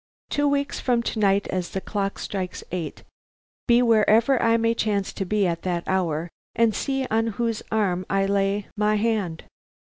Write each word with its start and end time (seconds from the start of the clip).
"Two 0.31 0.47
weeks 0.47 0.79
from 0.79 1.03
to 1.03 1.19
night 1.19 1.47
as 1.49 1.69
the 1.69 1.79
clock 1.79 2.17
strikes 2.17 2.63
eight. 2.71 3.03
Be 3.67 3.83
wherever 3.83 4.41
I 4.41 4.57
may 4.57 4.73
chance 4.73 5.13
to 5.13 5.25
be 5.25 5.45
at 5.45 5.61
that 5.61 5.83
hour, 5.85 6.27
and 6.55 6.73
see 6.73 7.05
on 7.11 7.27
whose 7.37 7.61
arm 7.71 8.07
I 8.09 8.25
lay 8.25 8.65
my 8.75 8.95
hand. 8.95 9.43